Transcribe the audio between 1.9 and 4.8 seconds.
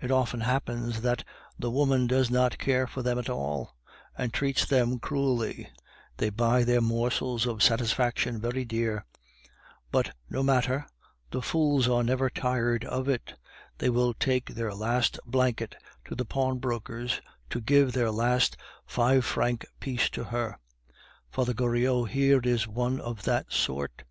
does not care for them at all, and treats